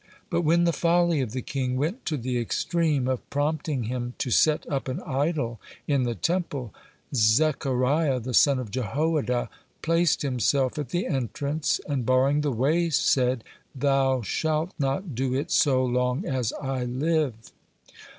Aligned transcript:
(12) 0.29 0.29
But 0.31 0.41
when 0.41 0.63
the 0.63 0.73
folly 0.73 1.21
of 1.21 1.31
the 1.31 1.43
king 1.43 1.75
went 1.77 2.07
to 2.07 2.17
the 2.17 2.39
extreme 2.39 3.07
of 3.07 3.29
prompting 3.29 3.83
him 3.83 4.15
to 4.17 4.31
set 4.31 4.67
up 4.67 4.87
an 4.87 4.99
idol 5.01 5.59
in 5.85 6.01
the 6.05 6.15
Temple, 6.15 6.73
Zechariah, 7.13 8.19
the 8.19 8.33
son 8.33 8.57
of 8.57 8.71
Jehoiada, 8.71 9.47
placed 9.83 10.23
himself 10.23 10.79
at 10.79 10.89
the 10.89 11.05
entrance, 11.05 11.79
and 11.87 12.03
barring 12.03 12.41
the 12.41 12.51
way 12.51 12.89
said: 12.89 13.43
"Thou 13.75 14.23
shalt 14.23 14.73
not 14.79 15.13
do 15.13 15.35
it 15.35 15.51
so 15.51 15.85
long 15.85 16.25
as 16.25 16.51
I 16.53 16.83
live." 16.83 17.35